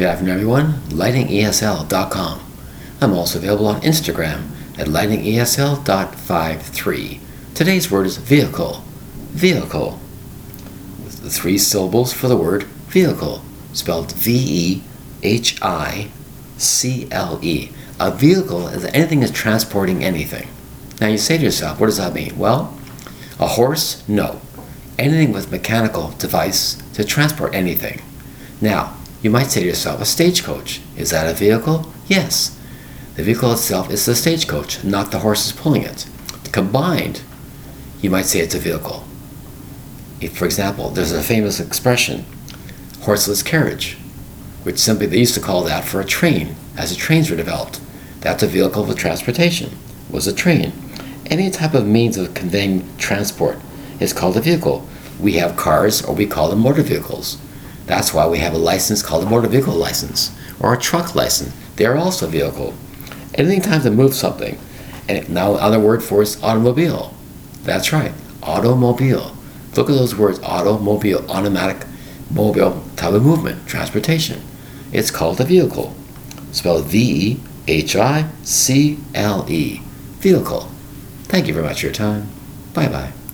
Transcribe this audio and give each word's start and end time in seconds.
Good 0.00 0.08
afternoon, 0.08 0.34
everyone. 0.34 0.72
LightningESL.com. 0.88 2.40
I'm 3.02 3.12
also 3.12 3.38
available 3.38 3.66
on 3.66 3.82
Instagram 3.82 4.46
at 4.78 4.86
lightningesl.53. 4.86 7.20
Today's 7.54 7.90
word 7.90 8.06
is 8.06 8.16
vehicle. 8.16 8.82
Vehicle. 9.32 10.00
With 11.04 11.22
The 11.22 11.28
three 11.28 11.58
syllables 11.58 12.14
for 12.14 12.28
the 12.28 12.36
word 12.38 12.62
vehicle, 12.88 13.42
spelled 13.74 14.12
V 14.12 14.32
E 14.32 14.82
H 15.22 15.60
I 15.60 16.08
C 16.56 17.06
L 17.10 17.38
E. 17.42 17.70
A 18.00 18.10
vehicle 18.10 18.68
is 18.68 18.86
anything 18.86 19.20
that's 19.20 19.32
transporting 19.32 20.02
anything. 20.02 20.48
Now 20.98 21.08
you 21.08 21.18
say 21.18 21.36
to 21.36 21.44
yourself, 21.44 21.78
what 21.78 21.88
does 21.88 21.98
that 21.98 22.14
mean? 22.14 22.38
Well, 22.38 22.74
a 23.38 23.48
horse? 23.48 24.02
No. 24.08 24.40
Anything 24.98 25.32
with 25.32 25.52
mechanical 25.52 26.12
device 26.12 26.76
to 26.94 27.04
transport 27.04 27.54
anything. 27.54 28.00
Now, 28.62 28.96
you 29.22 29.30
might 29.30 29.48
say 29.48 29.60
to 29.60 29.66
yourself, 29.66 30.00
a 30.00 30.04
stagecoach. 30.06 30.80
Is 30.96 31.10
that 31.10 31.30
a 31.30 31.36
vehicle? 31.36 31.92
Yes. 32.06 32.58
The 33.16 33.22
vehicle 33.22 33.52
itself 33.52 33.90
is 33.90 34.06
the 34.06 34.14
stagecoach, 34.14 34.82
not 34.82 35.10
the 35.10 35.18
horses 35.18 35.52
pulling 35.52 35.82
it. 35.82 36.08
Combined, 36.52 37.22
you 38.00 38.10
might 38.10 38.24
say 38.24 38.40
it's 38.40 38.54
a 38.54 38.58
vehicle. 38.58 39.04
If, 40.20 40.36
for 40.36 40.46
example, 40.46 40.90
there's 40.90 41.12
a 41.12 41.22
famous 41.22 41.60
expression, 41.60 42.24
horseless 43.02 43.42
carriage, 43.42 43.98
which 44.62 44.78
simply 44.78 45.06
they 45.06 45.18
used 45.18 45.34
to 45.34 45.40
call 45.40 45.64
that 45.64 45.84
for 45.84 46.00
a 46.00 46.04
train, 46.04 46.56
as 46.76 46.90
the 46.90 46.96
trains 46.96 47.30
were 47.30 47.36
developed. 47.36 47.80
That's 48.20 48.42
a 48.42 48.46
vehicle 48.46 48.90
of 48.90 48.96
transportation, 48.96 49.76
was 50.10 50.26
a 50.26 50.34
train. 50.34 50.72
Any 51.26 51.50
type 51.50 51.74
of 51.74 51.86
means 51.86 52.16
of 52.16 52.34
conveying 52.34 52.96
transport 52.96 53.58
is 53.98 54.12
called 54.12 54.36
a 54.36 54.40
vehicle. 54.40 54.86
We 55.18 55.34
have 55.34 55.56
cars, 55.56 56.02
or 56.02 56.14
we 56.14 56.26
call 56.26 56.48
them 56.48 56.60
motor 56.60 56.82
vehicles. 56.82 57.38
That's 57.90 58.14
why 58.14 58.26
we 58.28 58.38
have 58.38 58.54
a 58.54 58.58
license 58.58 59.02
called 59.02 59.24
a 59.24 59.28
motor 59.28 59.48
vehicle 59.48 59.74
license, 59.74 60.30
or 60.60 60.72
a 60.72 60.78
truck 60.78 61.16
license. 61.16 61.52
They 61.74 61.86
are 61.86 61.96
also 61.96 62.26
a 62.26 62.30
vehicle 62.30 62.74
anything 63.34 63.60
time 63.60 63.82
to 63.82 63.90
move 63.90 64.14
something. 64.14 64.58
And 65.08 65.28
now 65.28 65.54
other 65.54 65.80
word 65.80 66.02
for 66.02 66.20
it 66.20 66.28
is 66.28 66.42
automobile. 66.42 67.14
That's 67.62 67.92
right, 67.92 68.12
automobile. 68.42 69.36
Look 69.76 69.88
at 69.90 69.94
those 69.94 70.16
words, 70.16 70.40
automobile, 70.40 71.24
automatic, 71.30 71.86
mobile 72.30 72.82
type 72.96 73.12
of 73.12 73.22
movement, 73.24 73.66
transportation. 73.66 74.42
It's 74.92 75.10
called 75.10 75.40
a 75.40 75.44
vehicle. 75.44 75.94
Spelled 76.52 76.86
V-E-H-I-C-L-E. 76.86 77.42
Vehicle. 80.18 80.68
Thank 81.24 81.46
you 81.46 81.54
very 81.54 81.66
much 81.66 81.80
for 81.80 81.86
your 81.86 81.94
time. 81.94 82.28
Bye-bye. 82.74 83.19